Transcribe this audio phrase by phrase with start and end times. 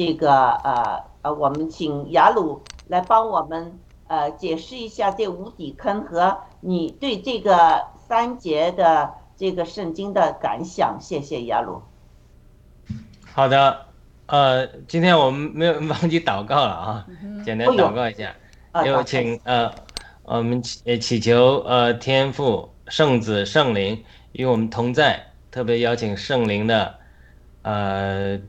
[0.00, 10.96] 这个呃呃，我们请雅鲁来帮我们呃解释一下这无底坑和你对这个三节的这个圣经的感想。
[10.98, 11.82] 谢谢雅鲁。
[13.30, 13.88] 好的，
[14.24, 17.06] 呃，今天我们没有忘记祷告了啊，
[17.44, 18.34] 简单祷告一下，
[18.86, 19.70] 有请呃，
[20.22, 26.94] 我们祈祈求呃天父圣子圣灵与我们同在，特别邀请圣灵的
[27.60, 28.40] 呃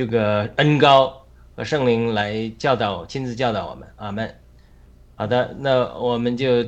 [0.00, 4.34] 这个恩高和圣灵来教导，亲自教导我们，阿门。
[5.14, 6.66] 好的，那我们就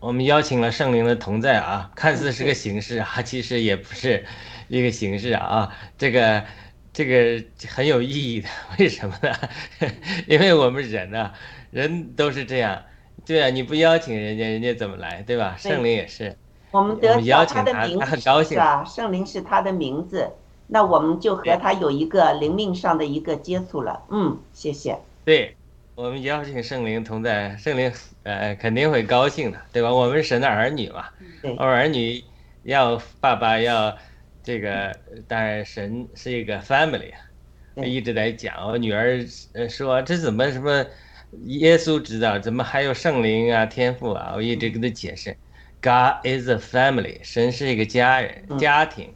[0.00, 4.24] 我们邀请了圣灵的同在啊，看似是个形式啊，其实也不是。
[4.68, 6.42] 一个形式啊，这个
[6.90, 8.48] 这个很有意义的，
[8.80, 9.30] 为什么呢？
[10.26, 11.30] 因为我们人呢，
[11.70, 12.82] 人都是这样，
[13.26, 15.54] 对啊，你不邀请人家，人家怎么来，对吧？
[15.58, 16.34] 圣灵也是，
[16.70, 18.82] 我们得邀请他，他很高兴啊。
[18.86, 20.30] 圣灵是他的名字，
[20.66, 24.02] 那我们就和他有一个灵命上的一个接触了。
[24.10, 24.98] 嗯，谢谢。
[25.24, 25.56] 对，
[25.94, 29.92] 我们邀请圣灵同在，圣灵呃肯定会高兴的，对吧？
[29.92, 31.04] 我们神的儿女嘛，
[31.58, 32.22] 我儿女
[32.62, 33.96] 要爸爸要。
[34.46, 34.94] 这个
[35.26, 37.14] 当然，神是一个 family，
[37.76, 38.68] 一直在讲。
[38.68, 40.84] 我女儿呃说，这怎么什么
[41.46, 44.34] 耶稣知道，怎么还有圣灵啊、天赋啊？
[44.36, 45.34] 我一直跟她解释
[45.80, 49.14] ，God is a family，神是一个家人、家庭。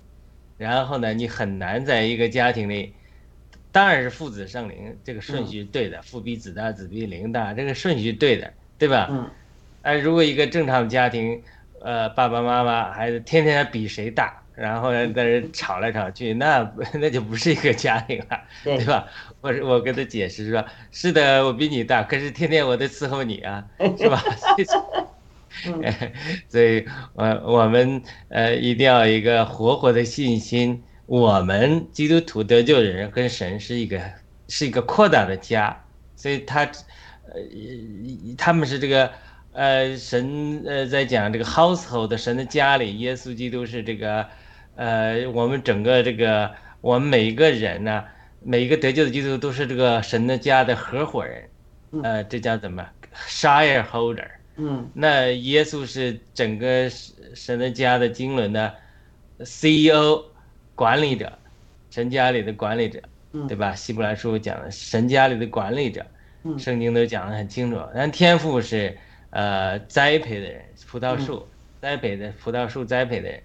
[0.59, 2.92] 然后呢，你很难在一个家庭里，
[3.73, 9.09] 当然是父子圣灵这个顺序对的，父比子大，子比灵大，这个顺序对的，对吧？
[9.11, 9.31] 嗯。
[9.81, 11.42] 哎，如果一个正常的家庭，
[11.81, 14.34] 呃，爸爸妈妈孩子天天比谁大。
[14.59, 16.69] 然后呢，在这吵来吵去，那
[17.00, 19.06] 那就不是一个家庭了，对吧？
[19.41, 23.65] 我我跟他解释说，是的，我比你大，可是天天我得伺候你啊，
[23.97, 24.20] 是吧？
[26.49, 30.83] 所以，我我们呃一定要一个活活的信心。
[31.07, 34.01] 我们基督徒得救人跟神是一个
[34.49, 35.77] 是一个扩大的家，
[36.17, 37.35] 所以他呃
[38.37, 39.11] 他们是这个
[39.53, 44.27] 呃神呃在讲这个 household 神的家里，耶稣基督是这个。
[44.81, 48.05] 呃，我们整个这个，我们每一个人呢，
[48.45, 51.49] 每一个得救的基督徒都是这个神的家的合伙人，
[52.05, 52.87] 呃，这叫怎么
[53.28, 54.38] ？shareholder。
[54.59, 54.91] 嗯。
[54.93, 56.91] 那耶稣是整个
[57.35, 58.75] 神的家的经纶的
[59.39, 60.23] CEO，
[60.75, 61.33] 管理者，
[61.91, 63.01] 神家里的管理者，
[63.49, 63.75] 对吧？
[63.75, 66.05] 希伯来书讲的神家里的管理者，
[66.59, 67.81] 圣经都讲得很清楚。
[67.95, 68.95] 但天赋是
[69.31, 71.49] 呃栽培的人，葡萄树
[71.81, 73.43] 栽培的葡萄树栽培的人。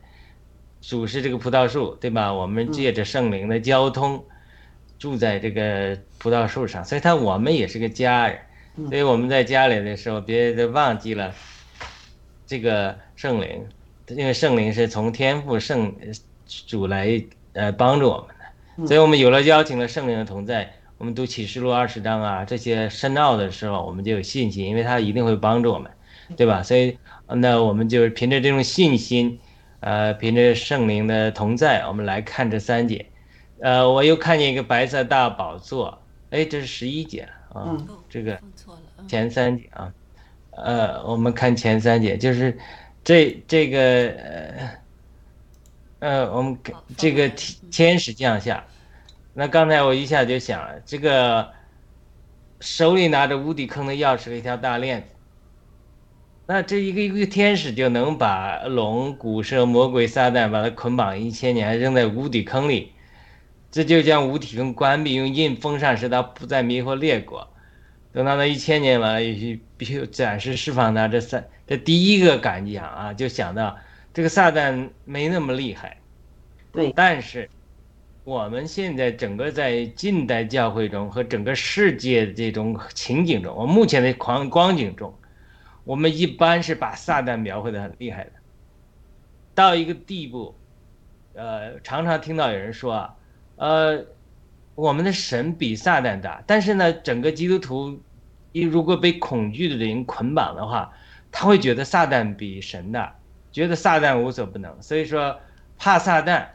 [0.82, 2.34] 主是这个葡萄树，对吧？
[2.34, 4.22] 我们借着圣灵的交通，
[5.00, 8.38] 住在这个葡萄树上，所以他我们也是个家人。
[8.90, 11.34] 所以我们在家里的时候，别忘记了
[12.46, 13.68] 这个圣灵，
[14.10, 15.94] 因为圣灵是从天赋圣
[16.68, 17.24] 主来
[17.54, 18.88] 呃帮助我们的。
[18.88, 25.92] 所以我们有了邀请了圣灵的同在，我们读启示录二十章啊这些深奥的时候，我们就有信心，因为他一定会帮助我们，
[26.36, 26.64] 对吧？
[26.64, 26.98] 所以
[27.28, 29.40] 那我们就凭着这种信心。
[29.86, 33.06] 呃，凭着圣灵的同在，我们来看这三节。
[33.60, 37.78] 呃，我又看见一个白色大宝座，哎，这是十一节了啊。
[38.10, 38.40] 这个
[39.08, 39.94] 前三节啊。
[40.56, 42.56] 呃，我们看前三节，就是
[43.04, 44.70] 这这个呃
[46.00, 46.56] 呃，我们
[46.96, 47.28] 这个
[47.72, 48.64] 天使降下。
[49.34, 51.50] 那刚才我一下就想了，这个
[52.60, 55.08] 手里拿着无底坑的钥匙和一条大链子。
[56.46, 62.92] 那这一个一个天使就能把龙、古蛇、魔鬼、撒旦把它捆绑一千年，扔在无底坑里，
[63.74, 67.52] 这就将无底坑关闭，用印封上，使它不再迷惑列国。
[68.12, 71.08] 等到那一千年完了，也许必须暂时释放它。
[71.08, 73.76] 这三，这第一个感想啊，就想到
[74.14, 75.98] 这个撒旦没那么厉害。
[76.72, 77.50] 对，但是
[78.24, 85.12] 我们现在整个在近代教会中和整个世界的这种情景中，我目前的光光景中。
[85.84, 88.32] 我们一般是把撒旦描绘的很厉害的，
[89.56, 90.56] 到一个地步，
[91.34, 93.16] 呃，常常听到有人说啊，
[93.56, 94.06] 呃，
[94.76, 98.00] 我们的神比撒旦大，但是呢，整个基督徒
[98.52, 100.94] 一如果被恐惧的灵捆绑的话，
[101.32, 103.16] 他会觉得撒旦比神大，
[103.52, 105.40] 觉得撒旦无所不能，所以说
[105.78, 106.46] 怕撒旦，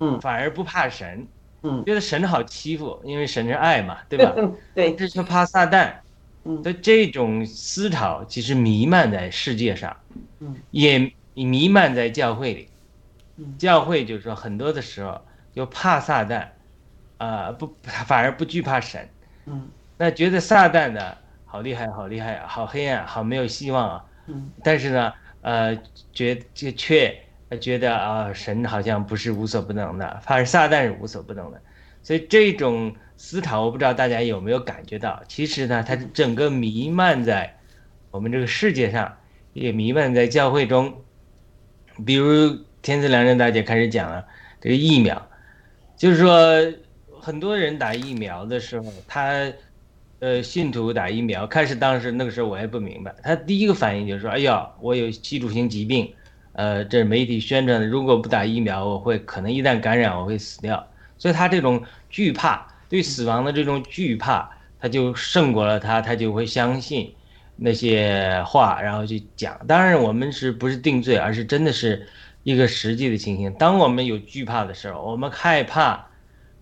[0.00, 1.26] 嗯，反而不怕神，
[1.62, 4.34] 嗯，觉得神好欺负，因为神是爱嘛，对吧？
[4.74, 5.92] 对，这就怕撒旦。
[6.62, 9.94] 的这种思潮其实弥漫在世界上，
[10.70, 12.68] 也弥漫在教会里。
[13.58, 15.20] 教会就是说，很多的时候
[15.58, 16.46] 就怕撒旦，
[17.16, 19.08] 啊，不， 反而不惧怕神。
[19.46, 24.04] 嗯那觉得撒旦呢，好厉害，好厉害啊，好黑暗，好没有希望啊。
[24.28, 25.76] 嗯但是呢，呃，
[26.12, 27.12] 觉就却
[27.60, 31.60] 觉得啊，神好像不是无所不能的，反而撒旦是无所不能的。
[32.04, 37.56] 所以这种思考，我不知道大家有没有感觉到，其实呢，它整个弥漫在
[38.12, 39.16] 我们这个世界上，
[39.54, 41.02] 也弥漫在教会中。
[42.06, 44.24] 比如天赐良人大姐开始讲了
[44.60, 45.28] 这个疫苗，
[45.98, 46.32] 就是说
[47.20, 49.52] 很多人打疫苗的时候，他
[50.20, 56.10] 呃信徒打疫苗，开始当时那个时候我也不明白，他第一个反应就是说，哎呀，我有基础性疾病，
[56.52, 62.66] 呃，这媒体宣传的，如果不打疫苗，我会可能一旦感染我会死掉，所以他这种惧怕。
[62.90, 67.14] 对死亡的这种惧怕，他就胜过了他，他就会相信
[67.54, 69.60] 那些话，然后去讲。
[69.66, 72.08] 当然，我们是不是定罪，而是真的是
[72.48, 73.52] 一个实际的情形。
[73.54, 76.06] 当我们有惧怕的时候，我们害怕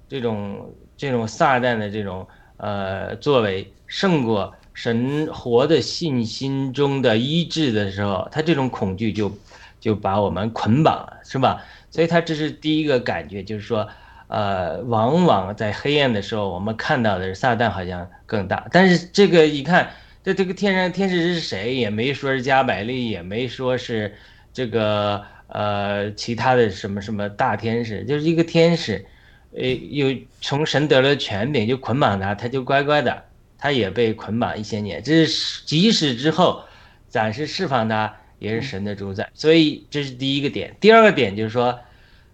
[0.08, 9.30] 这种这种撒旦的这种呃作为胜过神活的信心中的医治的时候，他这种恐惧就
[9.78, 11.62] 就把我们捆绑了，是吧？
[11.90, 13.88] 所以他这是第一个感觉，就是说。
[14.28, 18.66] 呃，往往在黑暗的时候，我们看到的是撒旦好像更大。
[18.72, 19.88] 但是这个一看，
[20.24, 21.76] 这这个天上天使是谁？
[21.76, 24.16] 也没说是加百利，也没说是
[24.52, 29.06] 这个呃其他的什么什么大天使，就是一个天使，
[29.54, 33.24] 呃，有从神得了权柄，就捆绑他，他就乖乖的，
[33.58, 35.02] 他也被捆绑一些年。
[35.02, 36.64] 这是即使之后
[37.08, 39.30] 暂时释放他，也是神的主宰。
[39.34, 40.76] 所以这是第一个点。
[40.80, 41.78] 第二个点就是说，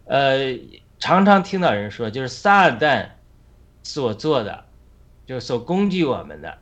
[0.07, 0.59] 呃。
[1.05, 3.09] 常常听到人说，就是撒旦
[3.83, 4.65] 所做的，
[5.27, 6.59] 就是所攻击我们的，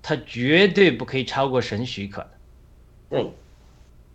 [0.00, 2.30] 他绝对不可以超过神许可的。
[3.10, 3.30] 对，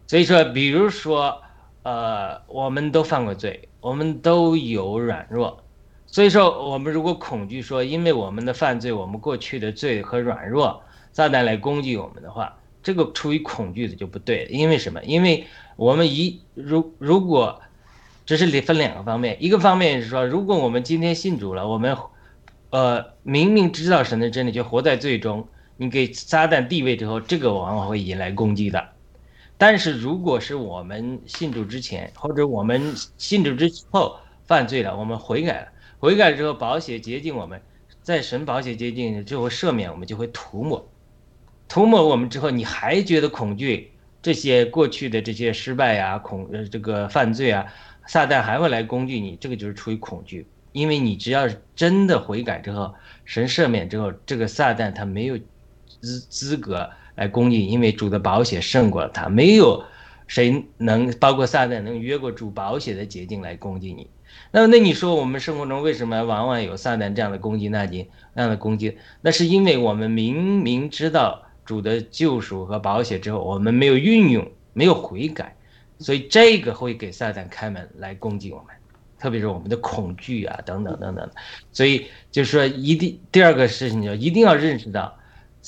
[0.07, 1.43] 所以说，比如说，
[1.87, 5.63] 呃，我们都犯过罪，我们都有软弱，
[6.05, 10.81] 所以说，我们如果恐惧说，因为我们的犯罪，我们过去的罪和软弱，
[11.13, 14.47] 撒旦来攻击我们的话，这个出于恐惧的就不对。
[14.49, 15.01] 因为什么？
[15.05, 15.45] 因为
[15.77, 17.61] 我们一如如果。
[18.25, 21.95] 这是分两个方面，一个方面是说，如果我们今天信主了，我们，
[22.71, 25.47] 呃，明明知道神的真理，就活在最终，
[25.77, 28.89] 你给撒旦地位之后，这个往往会引来攻击的。
[29.57, 35.67] 但是如果是我们信主之前，或者我们信主之后犯罪了，我们悔改了，
[35.99, 37.61] 悔改之后，保险接近我们，
[38.03, 40.87] 在神保险接近之后赦免我们，就会涂抹，
[41.67, 47.65] 涂抹我们之后，你还觉得恐惧这些过去的这些失败呀，恐呃这个犯罪啊。
[48.09, 52.95] 撒旦还会来攻击你，这个就是出于恐惧，因为你只要是真的悔改之后，
[53.25, 55.37] 神赦免之后，这个撒旦他没有
[56.01, 59.83] 资资格来攻击，因为主的保险胜过了他，没有
[60.27, 64.09] 谁能包括撒旦能越过主保险的捷径来攻击你。
[64.51, 68.97] 那那你说我们生活中为什么往往有撒旦这样的攻击那你那样的攻击？
[69.21, 75.55] 那是因为我们明明知道主的救赎和保险之后，我们没有运用，没有悔改。
[75.99, 78.67] 所以这个会给撒旦开门来攻击我们，
[79.17, 81.27] 特别是我们的恐惧啊，等等等等。
[81.71, 85.17] 所以就是说，一定第二个事情就一定要认识到，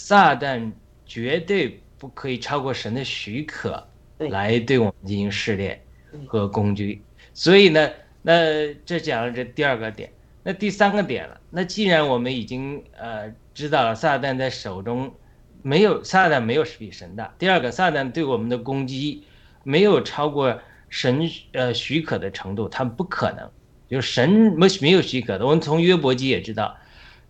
[0.02, 0.72] 撒旦
[1.06, 3.86] 绝对不可以超过神的许可
[4.18, 5.82] 来对我们进行试炼
[6.26, 7.02] 和攻击。
[7.34, 7.90] 所以呢，
[8.22, 10.10] 那这讲了这第二个点，
[10.42, 11.42] 那第三个点了。
[11.50, 15.14] 那既然我们已经呃知道了撒旦在手中
[15.62, 17.36] 没有撒旦没有比神大。
[17.38, 19.26] 第二个，撒旦对我们的攻击。
[19.66, 20.58] 没有超过
[20.88, 23.52] 神呃许可的程度，他们不可能。
[23.90, 25.46] 就是神没没有许可的。
[25.46, 26.78] 我们从约伯记也知道，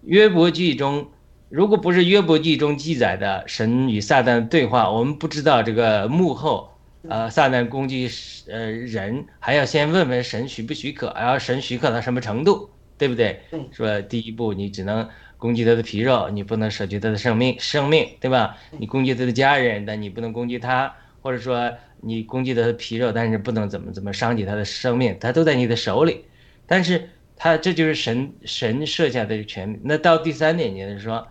[0.03, 1.09] 约伯记中
[1.49, 6.71] 如果不是约伯记中记载的神与撒旦的对话，我们不知道这个幕后
[7.07, 8.09] 呃撒旦攻击
[8.47, 13.41] 呃人，还要先问问神许不许可，然后神许可到什么程度，对不对？
[13.71, 18.57] 说第一步你只能攻击他的皮肉，你不能舍去他的生命，生命对吧？
[18.77, 21.71] 你攻击他的家人，但你不能攻击他，或者说。
[22.01, 26.23] 你攻击他的皮肉，但是不能怎么怎么伤及他的生命，他都在你的手里。
[26.65, 29.77] 但是他这就是神神设下的权。
[29.83, 31.27] 那到第三点，就是说，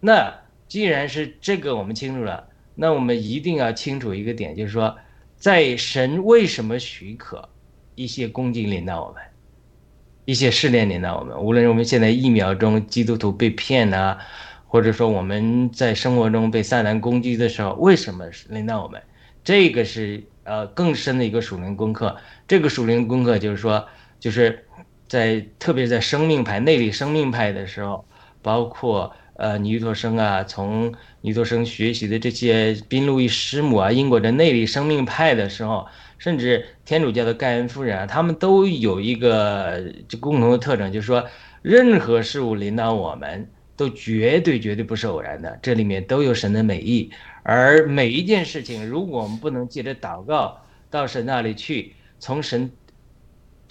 [0.00, 0.34] 那
[0.66, 4.96] 既然是这个我们清楚了，那我们一定要清楚一个点，就是说，
[5.36, 7.48] 在神为什么许可
[7.94, 9.22] 一些攻击临到我们，
[10.24, 14.18] 一些试炼临到我们，无论我们现在一秒钟基督徒被骗啊，
[14.66, 19.02] 或者说我们在生活中被撒旦攻击的时候，为什么临到我们？
[19.42, 22.16] 这个是呃更深的一个属灵功课。
[22.46, 23.86] 这个属灵功课就是说，
[24.18, 24.64] 就是
[25.08, 28.04] 在特别是在生命派内里生命派的时候，
[28.40, 30.92] 包括呃尼托生啊，从
[31.22, 35.86] 尼托生学习的这些宾路易师母啊，英国的内里生命派的时候，
[36.18, 41.26] 甚至天主教的盖恩夫人啊，他们都有一个就共同的特征，就是说，
[41.62, 47.10] 任何事物领导我们都绝对绝对不是偶然的，这里面都有神的美意。
[47.42, 52.70] 而每一件事情，如果我们不能借着祷告到神那里去，从神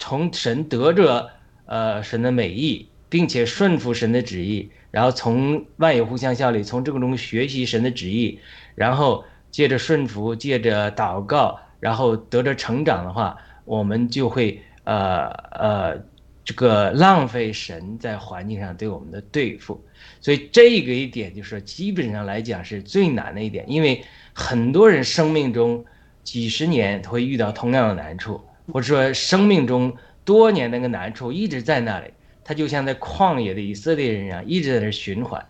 [0.00, 1.30] 从神得着
[1.66, 8.38] 呃神的美意，并且顺服神的旨意，然后从万有互相效力，从这个中学习神的旨意，
[8.74, 15.96] 然后借着顺服，借着祷告，然后得着成长的话，我们就会呃呃
[16.44, 19.82] 这个浪费神在环境上对我们的对付。
[20.20, 25.84] 所以这个一点就是基本上来讲是最难的一点，因为很多人生命中
[26.24, 28.40] 几十年会遇到同样的难处，
[28.72, 29.94] 或者说生命中
[30.24, 32.06] 多年那个难处一直在那里，
[32.50, 35.40] 他就像在旷野的以色列人一样，一直在那循环，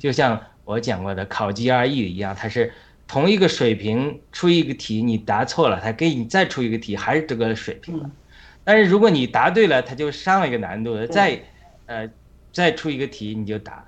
[0.00, 2.72] 就像我讲过的考 GRE 一样，它是
[3.06, 8.10] 同一个水平出一个题，你答错了，他给你再出一个题，还是这个水平了。
[8.64, 11.40] 但是如果你答对了，他就上一个难度的，再
[11.86, 12.10] 呃
[12.52, 13.86] 再出一个题你就答。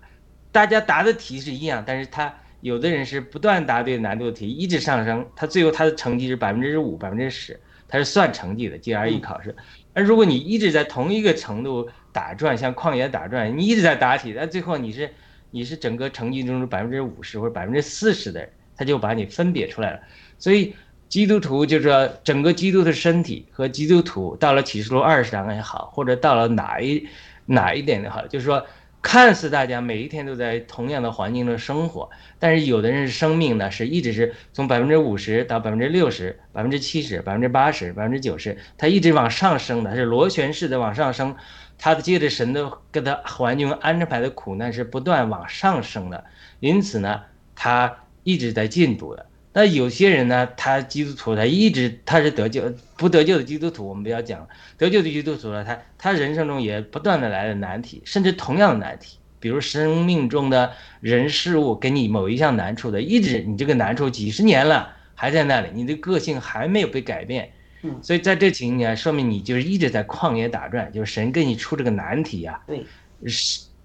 [0.53, 7.59] 大家答的题是一样，但是他有的人是不断答对难度的题，一直上升，他最后他的成绩是百分之五、百分之十，
[7.89, 9.57] 他是算成绩的 GRE 考试。
[9.93, 15.11] 而如果你一直在同一个程度打转，像旷野打转，你一直在答题，但最后你是
[15.51, 20.01] 你是整个成绩中的百分之五十或者百分之四十的人，他就把你分别出来了。
[20.39, 20.75] 所以
[21.09, 27.07] 基督徒就是说，整个基督的身体和基督徒到了启示录二十章也好，或者到了哪一
[27.47, 28.67] 哪一点也好，就是说。
[29.03, 41.35] 看似大家每一天都在同样的环境中生活，但是有的人生命呢，是一直是从百分之五十到百分之六十、百分之七十、百分之八十、百分之九十，它一直往上升的，是螺旋式的往上升。
[41.83, 46.23] 他的借着神的给他环境安排的苦难是不断往上升的，
[46.61, 47.23] 因此呢，
[47.57, 49.27] 他一直在进步的。
[49.55, 54.47] 那有些人呢，他基督徒，他一直他是得救，不得救的基督徒，我们不要讲
[54.77, 67.51] 得救的基督徒了，他他人生中也不断的来了难题，甚至同样的难题，比如生命中的人事物给你某一项难处的，一直你这个难处几十年了还在那里，你的个性还没有被改变，
[67.83, 72.85] 嗯，所以在这情况下，说明你就是一直在旷野打转，就是神给你出这个难题呀，对，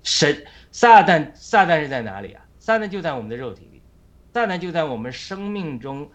[0.03, 2.45] 神撒旦撒旦是在哪里啊？
[2.59, 3.81] 撒旦就在我们的肉体里。
[4.33, 6.09] 撒旦就在我们生命中，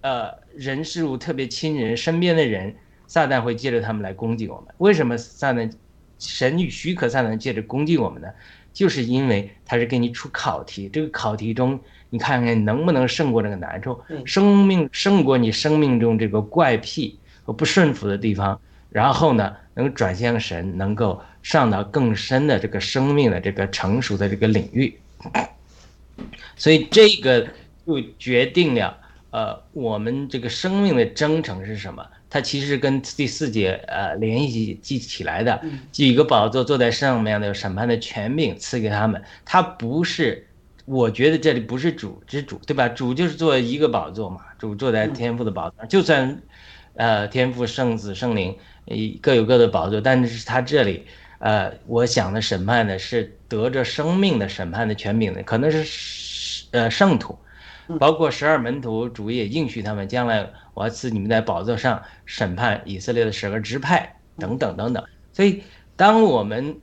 [0.00, 2.74] 呃，人事物特别亲人身边的人，
[3.06, 4.74] 撒旦会借着他们来攻击我们。
[4.78, 5.70] 为什么撒旦
[6.18, 8.28] 神许可撒旦借着攻击我们呢？
[8.72, 11.78] 就是因为他是给你出考题，这个考题中，
[12.10, 18.60] 你看看能不能胜过这个难处，生命胜过你生命中这个怪癖和不顺服的地方，
[18.90, 24.98] 然后呢，能转向神，能够上到更深的这个生命的这个成熟的这个领域。
[26.56, 27.48] 所以这个。
[27.86, 28.98] 就决定了，
[29.30, 32.04] 呃，我们这个生命的征程是什么？
[32.28, 35.62] 它其实跟第四节呃联系记起来的，
[35.92, 39.22] 几个宝座坐在上面的审判的权柄赐给他们。
[39.44, 40.48] 它不是，
[40.84, 42.88] 我觉得这里不是主之主，对吧？
[42.88, 45.88] 主就是做一个宝座嘛，主坐在天赋的宝座上。
[45.88, 46.42] 就算，
[46.96, 48.56] 呃，天父圣子圣灵，
[49.20, 51.04] 各有各的宝座，但是他这里，
[51.38, 57.38] 呃，我想的审判的是得着生命的审判的权柄的，可能是呃圣徒。
[58.00, 65.04] 包括十二门徒，主也应许他们，将来我要赐你们在宝座上审判以色列的十个支派，等等等等。
[65.32, 65.62] 所以，
[65.94, 66.80] 当我们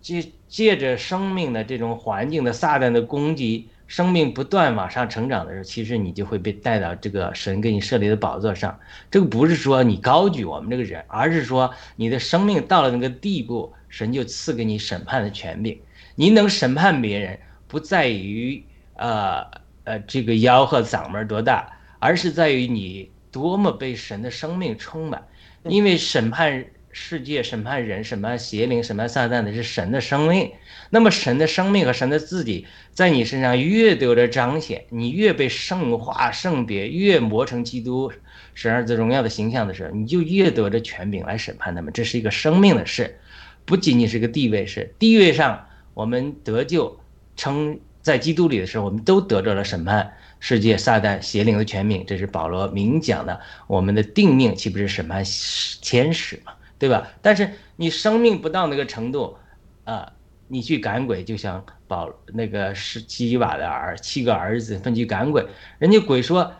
[0.00, 8.78] 借借着生命的这种环境的撒旦的攻击，生命不断往上成长的时候，其实你就会被带到这个神给你设立的宝座上。
[9.10, 15.76] 这个不是说你高举我们这个人，而是说你的生命到了那个地步，神就赐给你审判的权柄。
[16.14, 19.44] 你能审判别人，不在于呃。
[19.84, 21.66] 呃，这个吆喝嗓门多大，
[21.98, 25.26] 而是在于你多么被神的生命充满。
[25.64, 30.50] 因为审判世界、审判人、审判邪灵、审判撒旦的是神的生命。
[30.90, 38.12] 那么神的生命和神的自己在你身上越得着彰显，你越被圣化、圣别，越磨成基督
[38.54, 41.92] 神儿子荣耀的形象的时候，你就越得着权柄来审判他们。
[41.92, 43.18] 这是一个生命的事，
[43.64, 44.94] 不仅仅是个地位事。
[44.98, 46.98] 地位上，我们得救
[47.36, 47.78] 称。
[48.02, 53.38] 在基督里的时候，我们都得着了审判世界撒旦邪灵的权柄，这是保罗明讲的。
[53.66, 55.22] 我们的定命岂不是审判
[55.82, 56.54] 天使吗？
[56.80, 57.06] 对吧？
[57.22, 59.36] 但是你生命不到那个程度，
[59.84, 60.12] 啊，
[60.48, 65.46] 你去赶鬼，就像保那个是基瓦的儿七个儿子分去赶鬼，
[65.78, 66.52] 人家鬼说，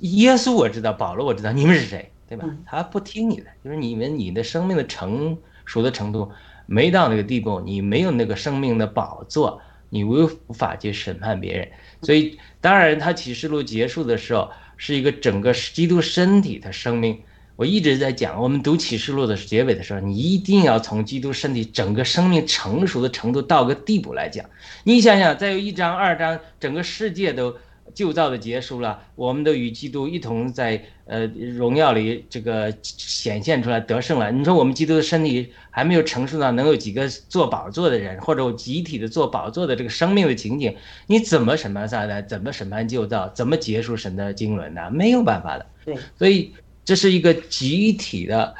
[0.00, 2.10] 耶稣我知道，保罗我知道，你们是谁？
[2.28, 2.48] 对吧？
[2.66, 6.32] 他不听你的，就是你们你的生命的成熟的程度
[6.66, 9.60] 没到那个地步，你没有那个生命的宝座。
[9.90, 11.70] 你无无法去审判别人，
[12.02, 17.22] 所以当然，他启示录结束的时候是一个整个基督身体的生命。
[17.56, 24.44] 我一直在讲，我们读启示录的结尾的时候，你一定要从基督身体整个生命成熟的程度到个地步来讲。
[24.82, 27.54] 你想想，再有一章二章，整个世界都
[27.94, 34.32] 旧造的结束了，我们都与基督一同在呃荣耀里这个显现出来得胜了。
[34.32, 40.74] 你说我们基督的身体还没有成熟到能有几个做宝座的人，或者集体的做宝座的这个生命的情景，
[41.06, 42.26] 你怎么审判撒旦？
[42.26, 43.28] 怎么审判旧造？
[43.28, 44.90] 怎么结束神的经纶呢？
[44.90, 45.66] 没有办法的。
[45.84, 46.52] 对，所以
[46.84, 48.54] 这是一个集体的，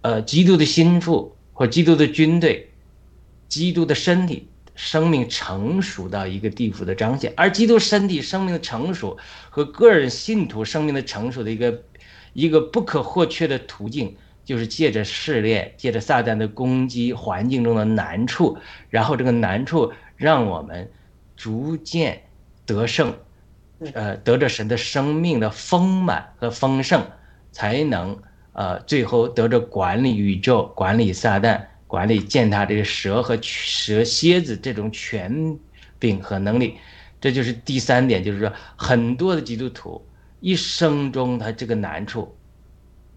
[0.00, 2.70] 呃，基督的心腹或基督的军队，
[3.48, 4.48] 基督的身体。
[4.74, 9.18] 生命成熟到一个地步的彰显，而基督身体生命的成熟
[9.50, 11.82] 和个人信徒生命的成熟的一个
[12.32, 14.16] 一个不可或缺的途径，
[14.46, 18.56] 就是借着试炼，借着撒旦的攻击，环境中的难处，
[18.88, 20.90] 然后这个难处让我们
[21.36, 22.22] 逐渐
[22.64, 23.14] 得胜，
[23.92, 27.06] 呃，得着神的生命的丰满和丰盛，
[27.52, 28.18] 才能
[28.52, 31.60] 呃最后得着管理宇宙，管理撒旦。
[31.86, 35.58] 管理践踏这个蛇和蛇蝎子这种权
[35.98, 36.76] 柄和能力，
[37.20, 40.02] 这就是第三点，就是说很多的基督徒
[40.40, 42.34] 一生中他这个难处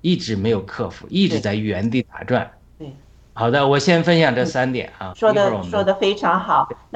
[0.01, 2.51] 一直没有克服，一直在原地打转。
[2.77, 2.93] 对，
[3.31, 5.13] 好的，我先分享这三点啊。
[5.15, 6.67] 说的说的非常好。
[6.91, 6.93] 那